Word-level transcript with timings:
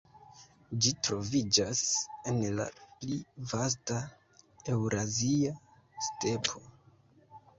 Ĝi 0.83 0.91
troviĝas 1.07 1.81
en 2.31 2.39
la 2.59 2.65
pli 3.01 3.17
vasta 3.51 3.99
Eŭrazia 4.77 5.51
Stepo. 6.09 6.65